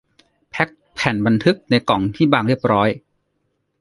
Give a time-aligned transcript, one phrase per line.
[0.49, 2.89] แพ็คแผ่นบันทึกในกล่องที่บางเรียบร้อย